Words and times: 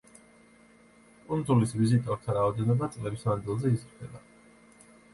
კუნძულის 1.27 1.77
ვიზიტორთა 1.81 2.39
რაოდენობა 2.41 2.91
წლების 2.97 3.29
მანძილზე 3.31 3.77
იზრდება. 3.79 4.29